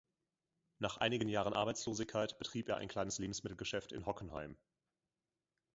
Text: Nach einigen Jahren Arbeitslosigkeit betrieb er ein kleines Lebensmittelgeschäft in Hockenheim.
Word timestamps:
Nach 0.79 0.97
einigen 0.97 1.29
Jahren 1.29 1.53
Arbeitslosigkeit 1.53 2.39
betrieb 2.39 2.67
er 2.69 2.77
ein 2.77 2.87
kleines 2.87 3.19
Lebensmittelgeschäft 3.19 3.91
in 3.91 4.07
Hockenheim. 4.07 4.57